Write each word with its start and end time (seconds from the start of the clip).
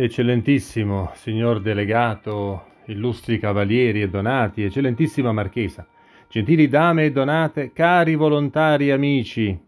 Eccellentissimo 0.00 1.10
signor 1.14 1.60
delegato, 1.60 2.66
illustri 2.84 3.40
cavalieri 3.40 4.00
e 4.00 4.08
donati, 4.08 4.62
eccellentissima 4.62 5.32
marchesa, 5.32 5.84
gentili 6.28 6.68
dame 6.68 7.06
e 7.06 7.10
donate, 7.10 7.72
cari 7.72 8.14
volontari 8.14 8.92
amici, 8.92 9.60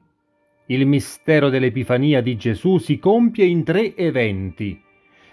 il 0.66 0.86
mistero 0.86 1.48
dell'Epifania 1.48 2.20
di 2.20 2.36
Gesù 2.36 2.78
si 2.78 3.00
compie 3.00 3.44
in 3.44 3.64
tre 3.64 3.96
eventi. 3.96 4.80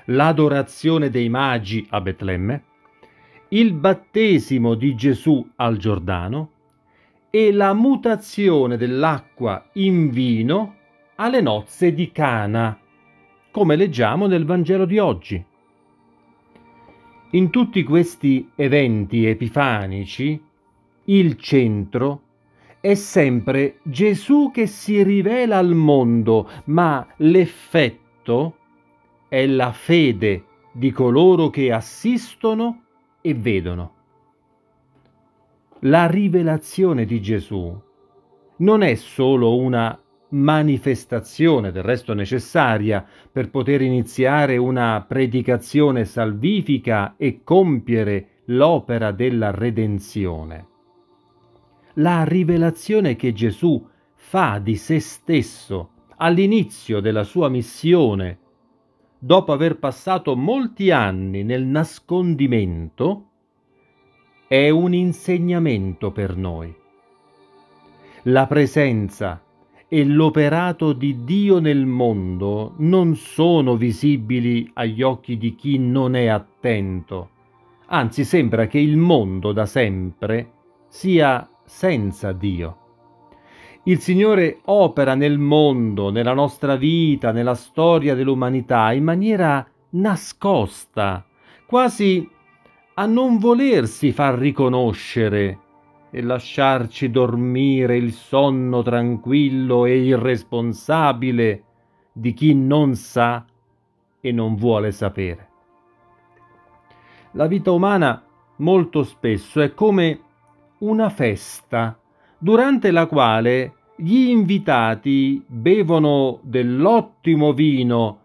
L'adorazione 0.05 1.11
dei 1.11 1.29
magi 1.29 1.85
a 1.91 2.01
Betlemme, 2.01 2.63
il 3.49 3.73
battesimo 3.73 4.73
di 4.73 4.95
Gesù 4.95 5.47
al 5.57 5.77
Giordano 5.77 6.53
e 7.29 7.51
la 7.51 7.71
mutazione 7.73 8.77
dell'acqua 8.77 9.63
in 9.73 10.09
vino 10.09 10.73
alle 11.17 11.41
nozze 11.41 11.93
di 11.93 12.11
Cana, 12.11 12.79
come 13.57 13.75
leggiamo 13.75 14.27
nel 14.27 14.45
Vangelo 14.45 14.85
di 14.85 14.99
oggi. 14.99 15.43
In 17.31 17.49
tutti 17.49 17.81
questi 17.81 18.51
eventi 18.53 19.25
epifanici, 19.25 20.39
il 21.05 21.37
centro 21.39 22.21
è 22.79 22.93
sempre 22.93 23.79
Gesù 23.81 24.51
che 24.53 24.67
si 24.67 25.01
rivela 25.01 25.57
al 25.57 25.73
mondo, 25.73 26.47
ma 26.65 27.07
l'effetto 27.15 28.57
è 29.27 29.47
la 29.47 29.71
fede 29.71 30.43
di 30.71 30.91
coloro 30.91 31.49
che 31.49 31.71
assistono 31.71 32.83
e 33.21 33.33
vedono. 33.33 33.93
La 35.79 36.05
rivelazione 36.05 37.05
di 37.05 37.19
Gesù 37.19 37.75
non 38.57 38.83
è 38.83 38.93
solo 38.93 39.57
una 39.57 39.99
manifestazione, 40.29 41.71
del 41.71 41.83
resto 41.83 42.13
necessaria, 42.13 43.05
per 43.31 43.49
poter 43.49 43.81
iniziare 43.81 44.57
una 44.57 45.03
predicazione 45.07 46.05
salvifica 46.05 47.15
e 47.17 47.41
compiere 47.43 48.41
l'opera 48.45 49.11
della 49.11 49.51
redenzione. 49.51 50.67
La 51.93 52.23
rivelazione 52.23 53.15
che 53.15 53.33
Gesù 53.33 53.85
fa 54.13 54.59
di 54.59 54.75
se 54.75 54.99
stesso 54.99 55.91
all'inizio 56.17 56.99
della 56.99 57.23
sua 57.23 57.49
missione 57.49 58.39
dopo 59.19 59.51
aver 59.51 59.79
passato 59.79 60.35
molti 60.35 60.91
anni 60.91 61.43
nel 61.43 61.65
nascondimento, 61.65 63.29
è 64.47 64.69
un 64.69 64.93
insegnamento 64.93 66.11
per 66.11 66.35
noi. 66.35 66.73
La 68.23 68.45
presenza 68.45 69.41
e 69.89 70.05
l'operato 70.05 70.91
di 70.91 71.23
Dio 71.23 71.59
nel 71.59 71.85
mondo 71.85 72.73
non 72.77 73.15
sono 73.15 73.77
visibili 73.77 74.69
agli 74.73 75.01
occhi 75.01 75.37
di 75.37 75.55
chi 75.55 75.77
non 75.77 76.15
è 76.15 76.27
attento. 76.27 77.29
Anzi, 77.87 78.25
sembra 78.25 78.67
che 78.67 78.79
il 78.79 78.97
mondo 78.97 79.53
da 79.53 79.65
sempre 79.65 80.51
sia 80.89 81.49
senza 81.63 82.33
Dio. 82.33 82.77
Il 83.83 83.99
Signore 83.99 84.59
opera 84.65 85.15
nel 85.15 85.37
mondo, 85.37 86.09
nella 86.09 86.33
nostra 86.33 86.75
vita, 86.75 87.31
nella 87.31 87.55
storia 87.55 88.13
dell'umanità 88.13 88.91
in 88.91 89.05
maniera 89.05 89.65
nascosta, 89.91 91.25
quasi 91.65 92.29
a 92.95 93.05
non 93.05 93.37
volersi 93.37 94.11
far 94.11 94.37
riconoscere 94.37 95.59
e 96.17 96.21
lasciarci 96.23 97.11
dormire 97.11 97.95
il 97.95 98.11
sonno 98.11 98.81
tranquillo 98.81 99.85
e 99.85 99.99
irresponsabile 99.99 101.63
di 102.11 102.33
chi 102.33 102.55
non 102.55 102.95
sa 102.95 103.45
e 104.19 104.31
non 104.31 104.55
vuole 104.55 104.91
sapere. 104.91 105.49
La 107.33 107.45
vita 107.45 107.69
umana 107.69 108.25
molto 108.55 109.03
spesso 109.03 109.61
è 109.61 109.75
come 109.75 110.19
una 110.79 111.09
festa 111.09 111.95
durante 112.35 112.89
la 112.89 113.05
quale 113.05 113.73
gli 113.95 114.29
invitati 114.29 115.43
bevono 115.45 116.39
dell'ottimo 116.41 117.53
vino, 117.53 118.21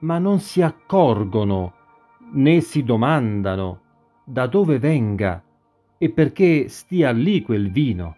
ma 0.00 0.18
non 0.18 0.38
si 0.38 0.62
accorgono 0.62 1.72
né 2.34 2.60
si 2.60 2.84
domandano 2.84 3.80
da 4.22 4.46
dove 4.46 4.78
venga 4.78 5.42
e 5.98 6.10
perché 6.10 6.68
stia 6.68 7.10
lì 7.10 7.42
quel 7.42 7.70
vino. 7.70 8.16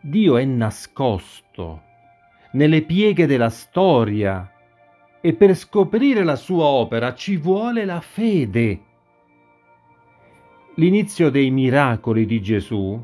Dio 0.00 0.36
è 0.36 0.44
nascosto 0.44 1.82
nelle 2.52 2.82
pieghe 2.82 3.26
della 3.26 3.50
storia 3.50 4.50
e 5.20 5.34
per 5.34 5.54
scoprire 5.54 6.22
la 6.22 6.36
sua 6.36 6.64
opera 6.64 7.14
ci 7.14 7.36
vuole 7.36 7.84
la 7.84 8.00
fede. 8.00 8.80
L'inizio 10.74 11.30
dei 11.30 11.50
miracoli 11.50 12.26
di 12.26 12.40
Gesù 12.42 13.02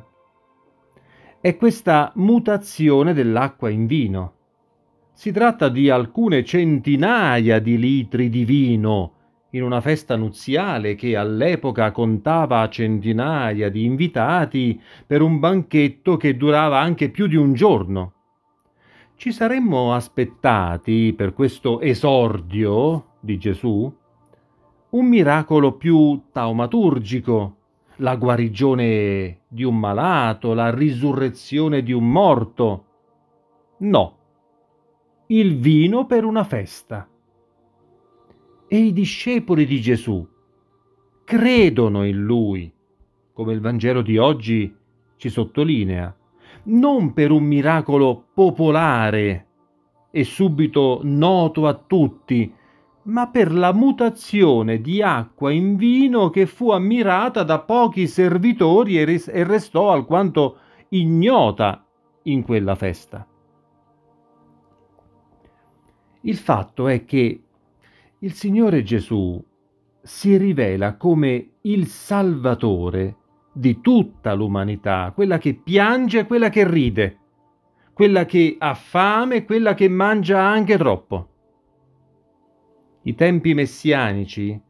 è 1.41 1.57
questa 1.57 2.13
mutazione 2.17 3.15
dell'acqua 3.15 3.71
in 3.71 3.87
vino. 3.87 4.35
Si 5.13 5.33
tratta 5.33 5.69
di 5.69 5.89
alcune 5.89 6.45
centinaia 6.45 7.59
di 7.59 7.79
litri 7.79 8.29
di 8.29 8.45
vino 8.45 9.15
in 9.51 9.63
una 9.63 9.81
festa 9.81 10.17
nuziale 10.17 10.95
che 10.95 11.17
all'epoca 11.17 11.91
contava 11.91 12.69
centinaia 12.69 13.69
di 13.69 13.85
invitati 13.85 14.81
per 15.07 15.23
un 15.23 15.39
banchetto 15.39 16.17
che 16.17 16.37
durava 16.37 16.79
anche 16.79 17.09
più 17.11 17.27
di 17.27 17.37
un 17.37 17.53
giorno. 17.55 18.13
Ci 19.17 19.33
saremmo 19.33 19.93
aspettati 19.93 21.13
per 21.17 21.35
questo 21.35 21.81
esordio 21.81 23.17
di 23.21 23.37
Gesù 23.39 23.93
un 24.91 25.07
miracolo 25.07 25.73
più 25.73 26.23
taumaturgico, 26.33 27.57
la 27.97 28.17
guarigione 28.17 29.43
di 29.47 29.63
un 29.63 29.79
malato, 29.79 30.53
la 30.55 30.71
risurrezione 30.75 31.83
di 31.83 31.93
un 31.93 32.11
morto. 32.11 32.85
No, 33.79 34.17
il 35.27 35.59
vino 35.59 36.07
per 36.07 36.25
una 36.25 36.43
festa. 36.45 37.07
E 38.73 38.79
i 38.79 38.93
discepoli 38.93 39.67
di 39.67 39.81
Gesù 39.81 40.25
credono 41.25 42.07
in 42.07 42.23
lui, 42.23 42.73
come 43.33 43.53
il 43.53 43.61
Vangelo 43.61 44.01
di 44.01 44.17
oggi 44.17 44.73
ci 45.17 45.29
sottolinea, 45.29 46.17
non 46.67 47.13
per 47.13 47.33
un 47.33 47.43
miracolo 47.43 48.27
popolare 48.33 49.47
e 50.13 50.23
subito 50.23 51.01
noto 51.03 51.67
a 51.67 51.75
tutti, 51.75 52.55
ma 53.07 53.27
per 53.27 53.53
la 53.53 53.73
mutazione 53.73 54.81
di 54.81 55.03
acqua 55.03 55.51
in 55.51 55.75
vino 55.75 56.31
che 56.31 56.47
fu 56.47 56.71
ammirata 56.71 57.43
da 57.43 57.59
pochi 57.59 58.07
servitori 58.07 59.01
e, 59.01 59.05
res- 59.05 59.33
restò 59.33 59.91
alquanto 59.91 60.59
ignota 60.91 61.85
in 62.23 62.45
quella 62.45 62.77
festa. 62.77 63.27
Il 66.21 66.37
fatto 66.37 66.87
è 66.87 67.05
che 67.05 67.43
il 68.23 68.35
Signore 68.35 68.83
Gesù 68.83 69.43
si 70.03 70.37
rivela 70.37 70.97
come 70.97 71.53
il 71.63 71.87
Salvatore 71.87 73.17
di 73.51 73.81
tutta 73.81 74.35
l'umanità, 74.35 75.13
quella 75.15 75.39
che 75.39 75.55
piange 75.55 76.21
e 76.21 76.27
quella 76.27 76.51
che 76.51 76.69
ride, 76.69 77.19
quella 77.95 78.27
che 78.27 78.57
ha 78.59 78.75
fame 78.75 79.37
e 79.37 79.45
quella 79.45 79.73
che 79.73 79.89
mangia 79.89 80.39
anche 80.39 80.77
troppo. 80.77 81.29
I 83.03 83.15
tempi 83.15 83.55
messianici 83.55 84.61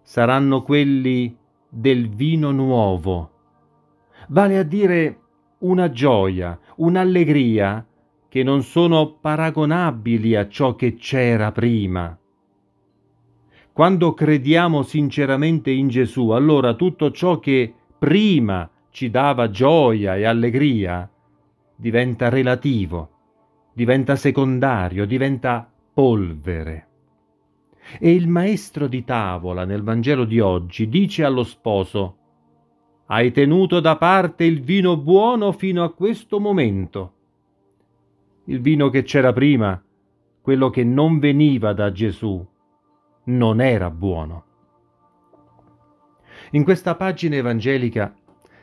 saranno 0.00 0.62
quelli 0.62 1.36
del 1.68 2.08
vino 2.08 2.52
nuovo, 2.52 3.30
vale 4.28 4.56
a 4.56 4.62
dire 4.62 5.18
una 5.58 5.90
gioia, 5.90 6.56
un'allegria 6.76 7.84
che 8.28 8.42
non 8.44 8.62
sono 8.62 9.14
paragonabili 9.14 10.36
a 10.36 10.46
ciò 10.46 10.76
che 10.76 10.94
c'era 10.94 11.50
prima. 11.50 12.16
Quando 13.74 14.14
crediamo 14.14 14.82
sinceramente 14.82 15.72
in 15.72 15.88
Gesù, 15.88 16.28
allora 16.28 16.74
tutto 16.74 17.10
ciò 17.10 17.40
che 17.40 17.74
prima 17.98 18.70
ci 18.90 19.10
dava 19.10 19.50
gioia 19.50 20.14
e 20.14 20.22
allegria 20.22 21.10
diventa 21.74 22.28
relativo, 22.28 23.08
diventa 23.72 24.14
secondario, 24.14 25.04
diventa 25.06 25.68
polvere. 25.92 26.86
E 27.98 28.12
il 28.12 28.28
maestro 28.28 28.86
di 28.86 29.02
tavola 29.02 29.64
nel 29.64 29.82
Vangelo 29.82 30.24
di 30.24 30.38
oggi 30.38 30.88
dice 30.88 31.24
allo 31.24 31.42
sposo, 31.42 32.16
hai 33.06 33.32
tenuto 33.32 33.80
da 33.80 33.96
parte 33.96 34.44
il 34.44 34.60
vino 34.60 34.96
buono 34.96 35.50
fino 35.50 35.82
a 35.82 35.92
questo 35.92 36.38
momento. 36.38 37.12
Il 38.44 38.60
vino 38.60 38.88
che 38.88 39.02
c'era 39.02 39.32
prima, 39.32 39.82
quello 40.40 40.70
che 40.70 40.84
non 40.84 41.18
veniva 41.18 41.72
da 41.72 41.90
Gesù, 41.90 42.52
non 43.24 43.60
era 43.60 43.90
buono. 43.90 44.44
In 46.50 46.64
questa 46.64 46.94
pagina 46.94 47.36
evangelica 47.36 48.14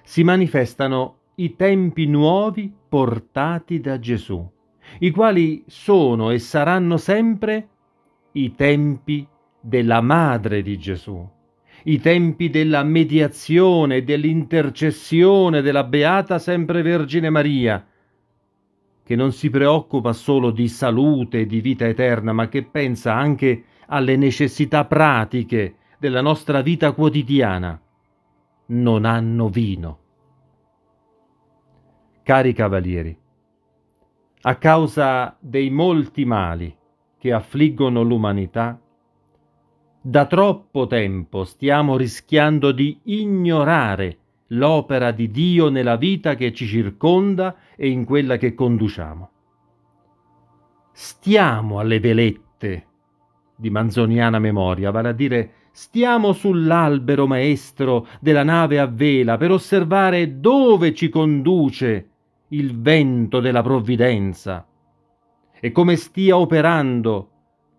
si 0.03 0.23
manifestano 0.23 1.17
i 1.35 1.55
tempi 1.55 2.05
nuovi 2.05 2.71
portati 2.89 3.79
da 3.79 3.99
Gesù, 3.99 4.49
i 4.99 5.11
quali 5.11 5.63
sono 5.67 6.29
e 6.29 6.39
saranno 6.39 6.97
sempre 6.97 7.67
i 8.33 8.53
tempi 8.55 9.27
della 9.59 10.01
Madre 10.01 10.61
di 10.61 10.77
Gesù, 10.77 11.27
i 11.83 11.99
tempi 11.99 12.49
della 12.49 12.83
mediazione, 12.83 14.03
dell'intercessione 14.03 15.61
della 15.61 15.83
Beata 15.83 16.39
Sempre 16.39 16.81
Vergine 16.81 17.29
Maria, 17.29 17.85
che 19.03 19.15
non 19.15 19.31
si 19.31 19.49
preoccupa 19.49 20.13
solo 20.13 20.51
di 20.51 20.67
salute 20.67 21.41
e 21.41 21.45
di 21.45 21.59
vita 21.61 21.87
eterna, 21.87 22.33
ma 22.33 22.47
che 22.47 22.63
pensa 22.63 23.13
anche 23.15 23.63
alle 23.93 24.15
necessità 24.15 24.85
pratiche 24.85 25.75
della 25.99 26.21
nostra 26.21 26.61
vita 26.61 26.93
quotidiana, 26.93 27.79
non 28.67 29.05
hanno 29.05 29.49
vino. 29.49 29.99
Cari 32.23 32.53
cavalieri, 32.53 33.17
a 34.43 34.55
causa 34.55 35.35
dei 35.39 35.69
molti 35.69 36.23
mali 36.23 36.73
che 37.17 37.33
affliggono 37.33 38.01
l'umanità, 38.01 38.79
da 40.03 40.25
troppo 40.25 40.87
tempo 40.87 41.43
stiamo 41.43 41.97
rischiando 41.97 42.71
di 42.71 42.97
ignorare 43.03 44.17
l'opera 44.47 45.11
di 45.11 45.29
Dio 45.29 45.69
nella 45.69 45.97
vita 45.97 46.35
che 46.35 46.53
ci 46.53 46.65
circonda 46.65 47.55
e 47.75 47.89
in 47.89 48.05
quella 48.05 48.37
che 48.37 48.53
conduciamo. 48.53 49.29
Stiamo 50.93 51.79
alle 51.79 51.99
velette 51.99 52.85
di 53.61 53.69
manzoniana 53.69 54.39
memoria, 54.39 54.89
vale 54.89 55.09
a 55.09 55.13
dire 55.13 55.51
stiamo 55.71 56.33
sull'albero 56.33 57.27
maestro 57.27 58.07
della 58.19 58.41
nave 58.41 58.79
a 58.79 58.87
vela 58.87 59.37
per 59.37 59.51
osservare 59.51 60.39
dove 60.39 60.95
ci 60.95 61.09
conduce 61.09 62.09
il 62.47 62.81
vento 62.81 63.39
della 63.39 63.61
provvidenza 63.61 64.65
e 65.59 65.71
come 65.71 65.95
stia 65.95 66.37
operando 66.37 67.29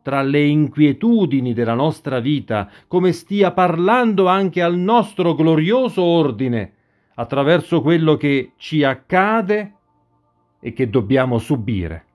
tra 0.02 0.22
le 0.22 0.44
inquietudini 0.44 1.52
della 1.52 1.74
nostra 1.74 2.20
vita, 2.20 2.70
come 2.86 3.10
stia 3.10 3.50
parlando 3.50 4.28
anche 4.28 4.62
al 4.62 4.76
nostro 4.76 5.34
glorioso 5.34 6.02
ordine 6.02 6.74
attraverso 7.14 7.82
quello 7.82 8.16
che 8.16 8.52
ci 8.56 8.84
accade 8.84 9.74
e 10.60 10.72
che 10.72 10.88
dobbiamo 10.88 11.38
subire. 11.38 12.06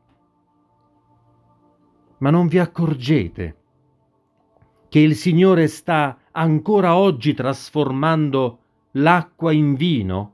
Ma 2.19 2.29
non 2.29 2.47
vi 2.47 2.57
accorgete 2.57 3.55
che 4.89 4.99
il 4.99 5.15
Signore 5.15 5.67
sta 5.67 6.17
ancora 6.31 6.95
oggi 6.95 7.33
trasformando 7.33 8.59
l'acqua 8.91 9.51
in 9.51 9.75
vino? 9.75 10.33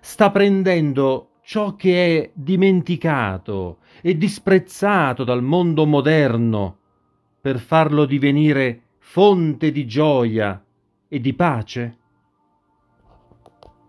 Sta 0.00 0.30
prendendo 0.30 1.34
ciò 1.42 1.76
che 1.76 2.18
è 2.18 2.30
dimenticato 2.34 3.78
e 4.00 4.16
disprezzato 4.16 5.22
dal 5.22 5.42
mondo 5.42 5.86
moderno 5.86 6.78
per 7.40 7.58
farlo 7.58 8.04
divenire 8.04 8.82
fonte 8.98 9.70
di 9.70 9.86
gioia 9.86 10.64
e 11.08 11.20
di 11.20 11.34
pace? 11.34 11.98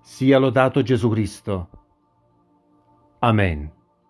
Sia 0.01 0.38
lodato 0.38 0.84
Gesù 0.84 1.10
Cristo. 1.10 1.69
Amen. 3.19 3.72